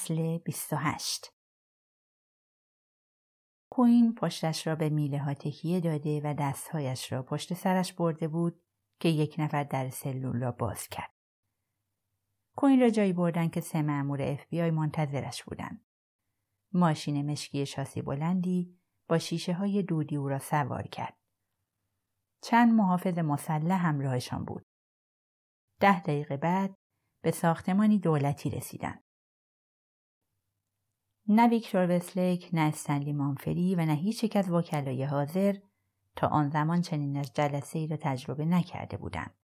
[0.00, 1.34] فصل 28
[3.70, 8.62] کوین پشتش را به میله ها تکیه داده و دستهایش را پشت سرش برده بود
[9.00, 11.14] که یک نفر در سلول را باز کرد.
[12.56, 15.84] کوین را جایی بردن که سه مأمور اف بی آی منتظرش بودند.
[16.72, 18.78] ماشین مشکی شاسی بلندی
[19.08, 21.16] با شیشه های دودی او را سوار کرد.
[22.42, 24.66] چند محافظ مسلح همراهشان بود.
[25.80, 26.74] ده دقیقه بعد
[27.22, 29.09] به ساختمانی دولتی رسیدند.
[31.28, 35.56] نه ویکتور وسلیک نه استنلی مانفری و نه هیچ یک از وکلای حاضر
[36.16, 39.34] تا آن زمان چنین از جلسه ای را تجربه نکرده بودند.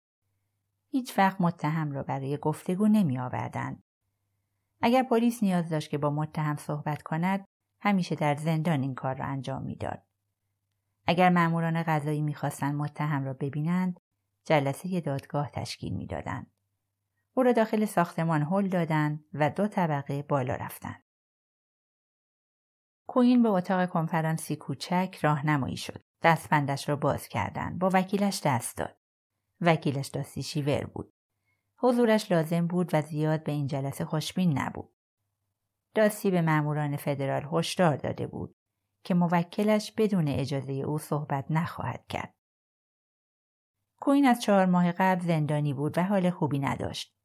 [0.90, 3.82] هیچ وقت متهم را برای گفتگو نمی آوردند.
[4.80, 7.44] اگر پلیس نیاز داشت که با متهم صحبت کند
[7.80, 10.02] همیشه در زندان این کار را انجام می‌داد.
[11.06, 14.00] اگر ماموران قضایی می‌خواستند متهم را ببینند
[14.44, 16.50] جلسه دادگاه تشکیل می‌دادند.
[17.34, 21.05] او را داخل ساختمان هل دادند و دو طبقه بالا رفتند.
[23.06, 26.04] کوین به اتاق کنفرانسی کوچک راهنمایی شد.
[26.22, 27.78] دستبندش را باز کردند.
[27.78, 28.96] با وکیلش دست داد.
[29.60, 31.12] وکیلش داستی شیور بود.
[31.78, 34.92] حضورش لازم بود و زیاد به این جلسه خوشبین نبود.
[35.94, 38.56] داستی به ماموران فدرال هشدار داده بود
[39.04, 42.34] که موکلش بدون اجازه او صحبت نخواهد کرد.
[44.00, 47.16] کوین از چهار ماه قبل زندانی بود و حال خوبی نداشت.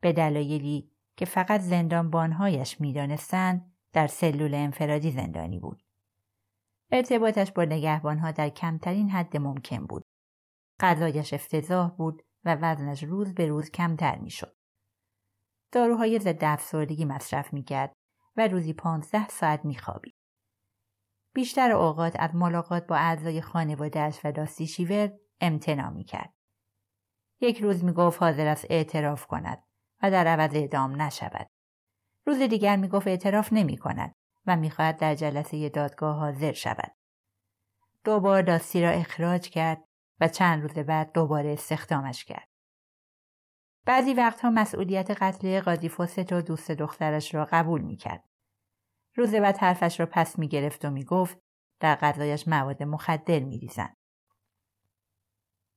[0.00, 5.82] به دلایلی که فقط زندانبانهایش می‌دانستند در سلول انفرادی زندانی بود.
[6.90, 10.04] ارتباطش با نگهبانها در کمترین حد ممکن بود.
[10.80, 14.56] غذایش افتضاح بود و وزنش روز به روز کمتر می‌شد.
[15.72, 17.92] داروهای ضد افسردگی مصرف می‌کرد
[18.36, 20.14] و روزی پانزده ساعت میخوابید.
[21.34, 26.34] بیشتر اوقات از ملاقات با اعضای خانوادهاش و داستی شیور امتناع می‌کرد.
[27.40, 29.62] یک روز می‌گفت حاضر است اعتراف کند
[30.02, 31.46] و در عوض اعدام نشود.
[32.26, 34.14] روز دیگر می‌گفت اعتراف نمی کند
[34.46, 36.92] و می‌خواهد در جلسه دادگاه حاضر شود.
[38.04, 39.84] دوبار داستی را اخراج کرد
[40.20, 42.48] و چند روز بعد دوباره استخدامش کرد.
[43.86, 48.24] بعضی وقتها مسئولیت قتل قاضی فوست و دوست دخترش را قبول می‌کرد.
[49.16, 51.38] روز بعد حرفش را پس می‌گرفت و می‌گفت
[51.80, 53.96] در غذایش مواد مخدر میریزند.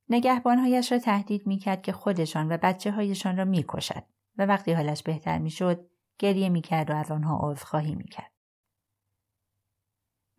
[0.08, 4.04] نگهبانهایش را تهدید می‌کرد که خودشان و بچه هایشان را می‌کشد
[4.38, 8.32] و وقتی حالش بهتر می‌شد گریه می‌کرد و از آنها عذرخواهی می‌کرد.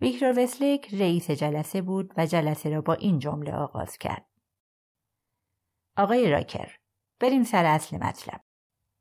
[0.01, 4.29] ویکتور وسلیک رئیس جلسه بود و جلسه را با این جمله آغاز کرد.
[5.97, 6.77] آقای راکر،
[7.19, 8.41] بریم سر اصل مطلب.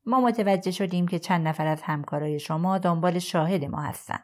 [0.05, 4.19] ما متوجه شدیم که چند نفر از همکارای شما دنبال شاهد ما هستن.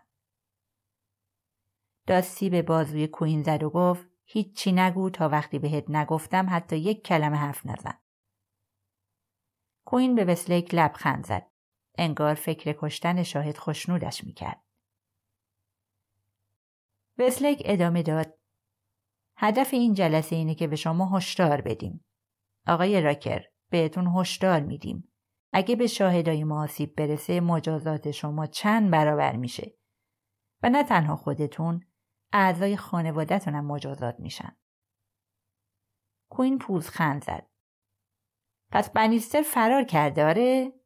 [2.07, 7.05] داستی به بازوی کوین زد و گفت هیچی نگو تا وقتی بهت نگفتم حتی یک
[7.05, 8.01] کلمه حرف نزن.
[9.85, 11.50] کوین به وسلیک لبخند زد.
[11.97, 14.63] انگار فکر کشتن شاهد خوشنودش می‌کرد.
[17.17, 18.37] وسلیک ادامه داد.
[19.37, 22.05] هدف این جلسه اینه که به شما هشدار بدیم.
[22.67, 25.13] آقای راکر بهتون هشدار میدیم.
[25.53, 29.77] اگه به شاهدای ما آسیب برسه مجازات شما چند برابر میشه.
[30.63, 31.85] و نه تنها خودتون
[32.33, 34.57] اعضای خانوادهتون هم مجازات میشن.
[36.29, 37.47] کوین خند زد.
[38.71, 40.80] پس بنیستر فرار کرده آره؟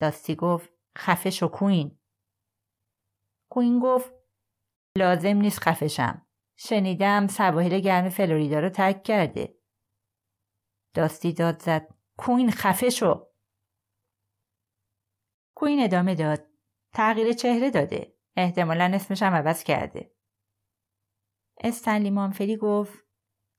[0.00, 1.98] داستی گفت خفه شو کوین.
[3.50, 4.14] کوین گفت
[4.98, 6.26] لازم نیست خفشم.
[6.56, 9.58] شنیدم سواحل گرم فلوریدا رو ترک کرده.
[10.94, 11.94] داستی داد زد.
[12.18, 13.26] کوین خفه شو.
[15.56, 16.46] کوین ادامه داد.
[16.94, 18.16] تغییر چهره داده.
[18.36, 20.14] احتمالا اسمش هم عوض کرده.
[21.64, 23.06] استنلی مانفری گفت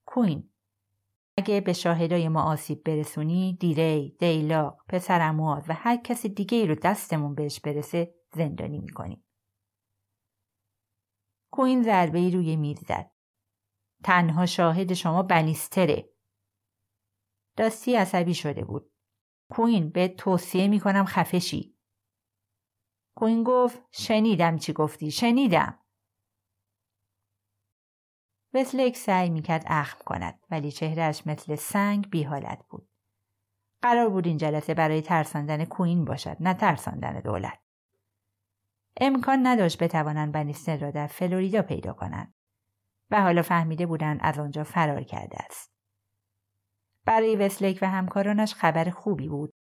[0.05, 0.50] کوین
[1.37, 5.35] اگه به شاهدای ما آسیب برسونی دیری، دیلاق، پسر
[5.67, 9.25] و هر کسی دیگه ای رو دستمون بهش برسه زندانی می‌کنیم.
[11.51, 13.11] کوین ضربه ای روی میز زد.
[14.03, 16.09] تنها شاهد شما بنیستره.
[17.57, 18.91] داستی عصبی شده بود.
[19.51, 21.77] کوین به توصیه می‌کنم خفشی.
[23.17, 25.80] کوین گفت شنیدم چی گفتی شنیدم.
[28.53, 32.87] وسلیک سعی می‌کرد اخم کند ولی چهرهش مثل سنگ بی حالت بود.
[33.81, 37.59] قرار بود این جلسه برای ترساندن کوین باشد نه ترساندن دولت.
[38.97, 42.33] امکان نداشت بتوانند بنیستر را در فلوریدا پیدا کنند
[43.11, 45.71] و حالا فهمیده بودند از آنجا فرار کرده است.
[47.05, 49.53] برای وسلیک و همکارانش خبر خوبی بود.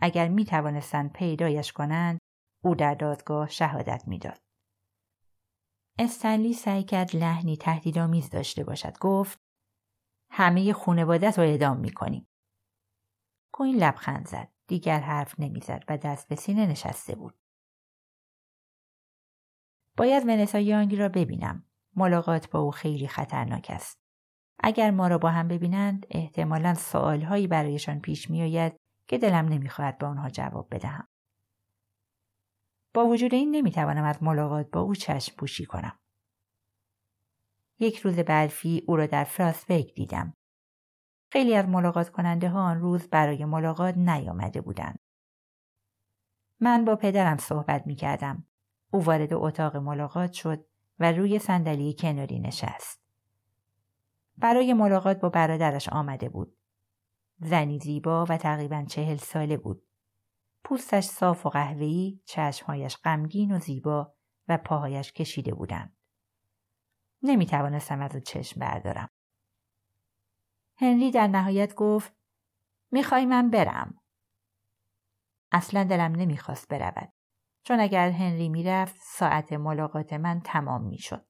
[0.00, 2.20] اگر می توانستند پیدایش کنند
[2.64, 4.43] او در دادگاه شهادت می‌داد.
[5.98, 9.38] استنلی سعی کرد لحنی تهدیدآمیز داشته باشد گفت
[10.30, 12.28] همه خونوادت رو اعدام می‌کنیم
[13.52, 17.34] کوین لبخند زد دیگر حرف نمی‌زد و دست به سینه نشسته بود.
[19.96, 21.66] باید ونسا یانگ را ببینم.
[21.96, 23.98] ملاقات با او خیلی خطرناک است.
[24.58, 28.76] اگر ما را با هم ببینند احتمالا سوالهایی برایشان پیش میآید
[29.08, 31.08] که دلم نمی‌خواهد به آنها جواب بدهم.
[32.94, 35.98] با وجود این نمی‌توانم از ملاقات با او چشم پوشی کنم.
[37.78, 40.36] یک روز برفی او را در فراسبک دیدم.
[41.32, 44.98] خیلی از ملاقات کننده ها آن روز برای ملاقات نیامده بودند.
[46.60, 48.46] من با پدرم صحبت می کردم.
[48.92, 50.66] او وارد اتاق ملاقات شد
[50.98, 53.02] و روی صندلی کناری نشست.
[54.36, 56.56] برای ملاقات با برادرش آمده بود.
[57.38, 59.82] زنی زیبا و تقریبا چهل ساله بود.
[60.64, 64.14] پوستش صاف و قهوه‌ای، چشمهایش غمگین و زیبا
[64.48, 65.96] و پاهایش کشیده بودند.
[67.22, 69.10] نمی توانستم از او چشم بردارم.
[70.76, 72.12] هنری در نهایت گفت
[72.90, 73.98] می‌خوای من برم.
[75.52, 77.12] اصلا دلم نمی‌خواست برود.
[77.62, 81.26] چون اگر هنری می‌رفت ساعت ملاقات من تمام می‌شد.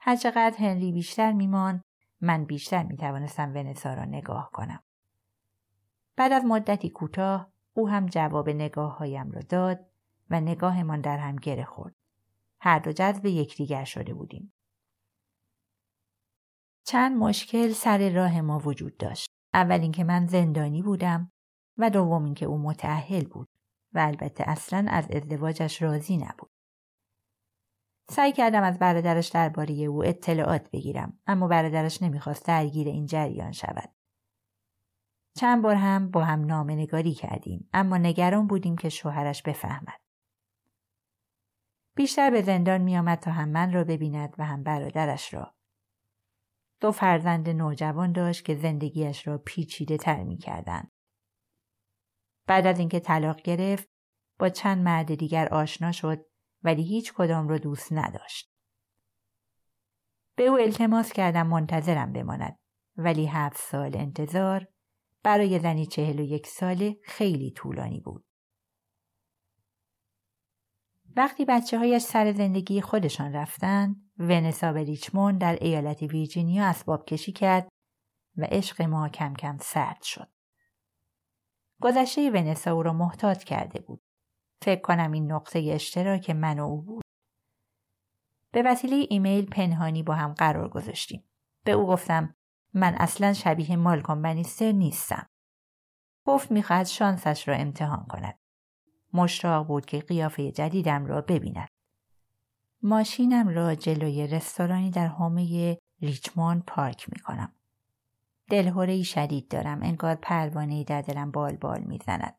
[0.00, 1.82] هرچقدر هنری بیشتر میمان
[2.20, 4.84] من بیشتر می‌توانستم ونسا را نگاه کنم.
[6.16, 9.86] بعد از مدتی کوتاه او هم جواب نگاه هایم را داد
[10.30, 11.94] و نگاهمان در هم گره خورد.
[12.60, 14.52] هر دو جذب یکدیگر شده بودیم.
[16.84, 19.30] چند مشکل سر راه ما وجود داشت.
[19.54, 21.32] اول اینکه من زندانی بودم
[21.76, 23.48] و دوم اینکه او متعهل بود
[23.92, 26.50] و البته اصلا از ازدواجش راضی نبود.
[28.10, 33.97] سعی کردم از برادرش درباره او اطلاعات بگیرم اما برادرش نمی‌خواست درگیر این جریان شود.
[35.38, 40.00] چند بار هم با هم نامه نگاری کردیم اما نگران بودیم که شوهرش بفهمد.
[41.96, 45.54] بیشتر به زندان میآمد تا هم من را ببیند و هم برادرش را.
[46.80, 50.90] دو فرزند نوجوان داشت که زندگیش را پیچیده تر می کردن.
[52.46, 53.88] بعد از اینکه طلاق گرفت
[54.38, 56.26] با چند مرد دیگر آشنا شد
[56.62, 58.52] ولی هیچ کدام را دوست نداشت.
[60.36, 62.58] به او التماس کردم منتظرم بماند
[62.96, 64.68] ولی هفت سال انتظار
[65.22, 68.24] برای زنی چهل و یک ساله خیلی طولانی بود.
[71.16, 77.32] وقتی بچه هایش سر زندگی خودشان رفتند، ونسا به ریچموند در ایالت ویرجینیا اسباب کشی
[77.32, 77.68] کرد
[78.36, 80.32] و عشق ما کم کم سرد شد.
[81.82, 84.02] گذشته ونسا او را محتاط کرده بود.
[84.62, 87.04] فکر کنم این نقطه اشتراک من و او بود.
[88.52, 91.30] به وسیله ایمیل پنهانی با هم قرار گذاشتیم.
[91.64, 92.34] به او گفتم
[92.74, 95.26] من اصلا شبیه مالکوم بنیستر نیستم.
[96.24, 98.38] گفت می‌خواهد شانسش را امتحان کند.
[99.12, 101.68] مشتاق بود که قیافه جدیدم را ببیند.
[102.82, 107.54] ماشینم را جلوی رستورانی در حومه ریچموند پارک می کنم.
[108.50, 112.38] دلهوره شدید دارم انگار پروانه در دلم بال بال می‌زند.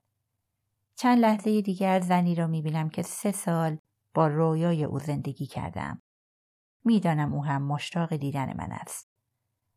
[0.95, 3.77] چند لحظه دیگر زنی را می بینم که سه سال
[4.13, 6.01] با رویای او زندگی کردم.
[6.85, 9.08] می‌دانم او هم مشتاق دیدن من است.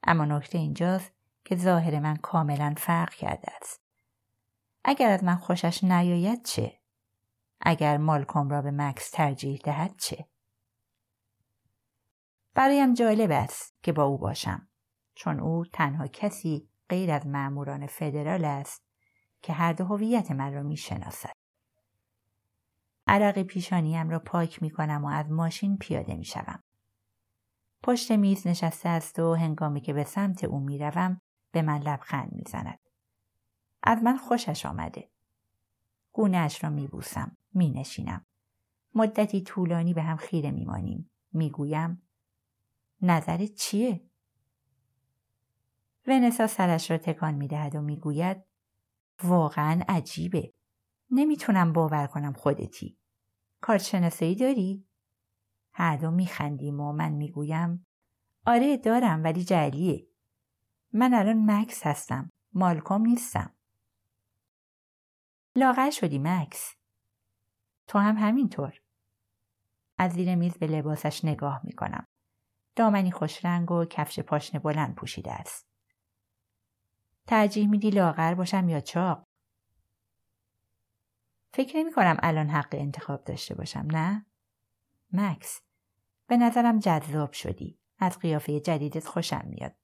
[0.03, 1.13] اما نکته اینجاست
[1.45, 3.83] که ظاهر من کاملا فرق کرده است.
[4.85, 6.81] اگر از من خوشش نیاید چه؟
[7.61, 10.29] اگر مالکوم را به مکس ترجیح دهد چه؟
[12.55, 14.69] برایم جالب است که با او باشم
[15.15, 18.83] چون او تنها کسی غیر از ماموران فدرال است
[19.43, 21.33] که هر دو هویت من را می‌شناسد
[23.07, 26.63] عرق پیشانیم را پاک می کنم و از ماشین پیاده می شوم.
[27.83, 31.21] پشت میز نشسته است و هنگامی که به سمت او می روم
[31.53, 32.79] به من لبخند می زند.
[33.83, 35.11] از من خوشش آمده.
[36.13, 37.37] گونهش را می بوسم.
[37.55, 38.27] می نشینم.
[38.95, 41.11] مدتی طولانی به هم خیره می مانیم.
[41.33, 42.03] می گویم
[43.03, 44.05] نظرت چیه؟
[46.07, 48.45] ونسا سرش را تکان می دهد و می گوید
[49.25, 50.53] واقعا عجیبه.
[51.11, 52.99] نمی‌تونم باور کنم خودتی.
[53.61, 54.87] کارشناسایی داری؟
[55.75, 57.87] هر دو میخندیم و من می‌گویم
[58.47, 60.07] آره دارم ولی جلیه.
[60.93, 62.31] من الان مکس هستم.
[62.53, 63.55] مالکوم نیستم.
[65.57, 66.75] لاغر شدی مکس.
[67.87, 68.81] تو هم همینطور.
[69.99, 72.07] از زیر میز به لباسش نگاه می‌کنم.
[72.77, 75.67] دامنی خوش رنگ و کفش پاشنه بلند پوشیده است.
[77.27, 79.25] ترجیح میدی لاغر باشم یا چاق؟
[81.55, 84.27] فکر نمی کنم الان حق انتخاب داشته باشم نه؟
[85.13, 85.61] مکس
[86.27, 87.79] به نظرم جذاب شدی.
[87.99, 89.77] از قیافه جدیدت خوشم میاد.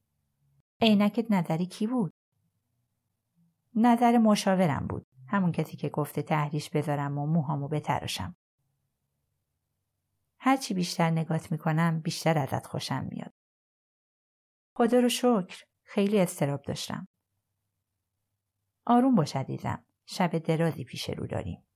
[0.80, 2.14] عینکت نظری کی بود؟
[3.74, 5.06] نظر مشاورم بود.
[5.28, 8.36] همون کسی که گفته تحریش بذارم و موهامو بتراشم.
[10.38, 13.32] هرچی بیشتر نگات می‌کنم بیشتر ازت خوشم میاد.
[14.74, 17.08] خدا رو شکر خیلی استراب داشتم.
[18.86, 19.84] آروم باش عزیزم.
[20.06, 21.67] شب درازی پیش رو داریم.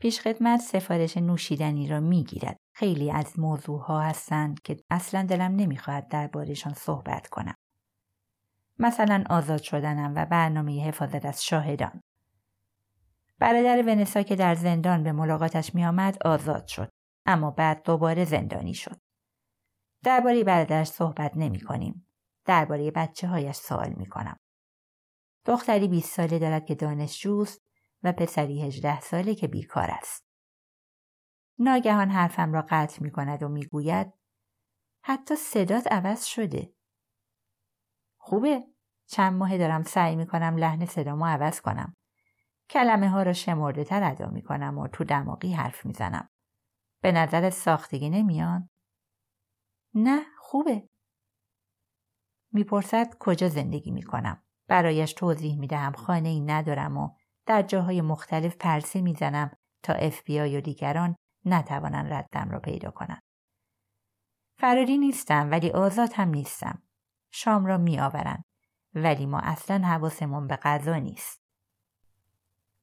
[0.00, 2.56] پیشخدمت سفارش نوشیدنی را می‌گیرد.
[2.74, 7.54] خیلی از موضوع ها هستند که اصلا دلم نمی‌خواهد دربارهشان صحبت کنم.
[8.78, 12.02] مثلا آزاد شدنم و برنامه حفاظت از شاهدان.
[13.38, 16.90] برادر ونسا که در زندان به ملاقاتش میآمد آزاد شد
[17.26, 19.00] اما بعد دوباره زندانی شد.
[20.04, 22.06] درباره برادرش صحبت نمی کنیم.
[22.44, 24.36] درباره بچه هایش سوال می کنم.
[25.44, 27.69] دختری 20 ساله دارد که دانشجوست
[28.02, 30.26] و پسری 18 ساله که بیکار است.
[31.58, 34.12] ناگهان حرفم را قطع می کند و می گوید
[35.02, 36.74] حتی صدات عوض شده.
[38.18, 38.64] خوبه
[39.06, 41.96] چند ماه دارم سعی می کنم لحن صدامو عوض کنم.
[42.70, 46.28] کلمه ها را شمرده تر ادا می کنم و تو دماغی حرف می زنم.
[47.02, 48.68] به نظرت ساختگی نمیان؟
[49.94, 50.88] نه خوبه.
[52.52, 54.42] می‌پرسد کجا زندگی می کنم.
[54.66, 57.10] برایش توضیح می دهم خانه ای ندارم و
[57.50, 59.50] در جاهای مختلف پرسه می‌زنم
[59.82, 59.94] تا
[60.28, 63.22] آی و دیگران نتوانند ردم را پیدا کنند.
[64.58, 66.82] فراری نیستم ولی آزاد هم نیستم.
[67.30, 68.44] شام را می آورند
[68.94, 71.42] ولی ما اصلا حواسمون به غذا نیست.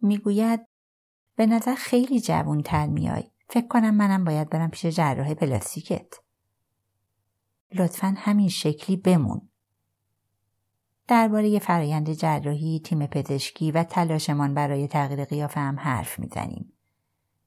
[0.01, 0.67] می‌گوید
[1.35, 3.31] به نظر خیلی جوون تر میای.
[3.49, 6.13] فکر کنم منم باید برم پیش جراح پلاستیکت.
[7.71, 9.49] لطفا همین شکلی بمون.
[11.07, 16.73] درباره فرایند جراحی، تیم پزشکی و تلاشمان برای تغییر قیافه هم حرف می‌زنیم.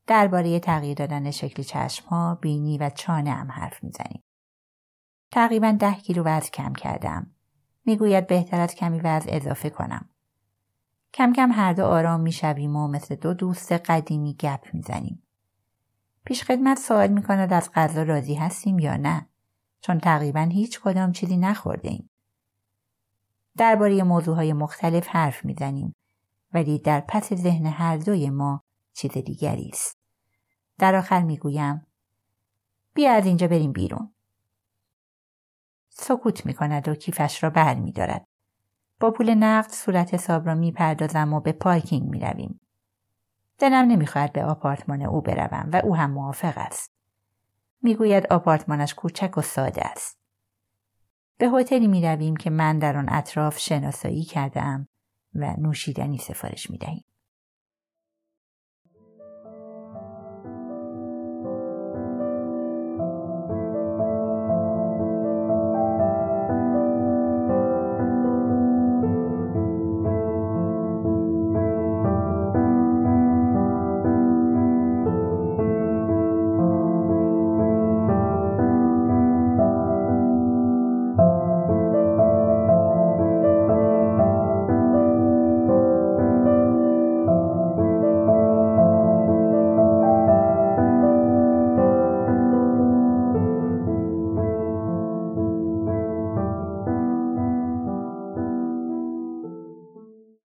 [0.07, 4.23] درباره تغییر دادن شکل چشمها، بینی و چانه هم حرف می‌زنیم.
[5.31, 7.31] تقریبا ده کیلو وزن کم کردم.
[7.85, 10.09] می‌گوید بهتر از کمی وزن اضافه کنم.
[11.14, 15.23] کم کم هر دو آرام می‌شویم و مثل دو دوست قدیمی گپ می‌زنیم.
[16.25, 19.26] پیش خدمت سوال می‌کند از غذا راضی هستیم یا نه
[19.81, 22.10] چون تقریبا هیچ کدام چیزی نخورده ایم.
[23.61, 25.95] درباره موضوعهای مختلف حرف می‌زنیم
[26.55, 28.62] ولی در پس ذهن هر دوی ما
[28.93, 29.99] چیز دیگری است.
[30.79, 31.87] در آخر می‌گویم
[32.95, 34.12] بیا از اینجا بریم بیرون.
[35.88, 38.26] سکوت می کند و کیفش را بر می دارد.
[39.00, 42.61] با پول نقد صورت حساب را می پردازم و به پارکینگ می رویم.
[43.59, 46.93] دلم نمی‌خواهد به آپارتمان او بروم و او هم موافق است.
[47.83, 50.19] می‌گوید آپارتمانش کوچک و ساده است.
[51.40, 54.88] به هتلی می رویم که من در آن اطراف شناسایی کرده ام
[55.35, 57.04] و نوشیدنی سفارش می دهیم.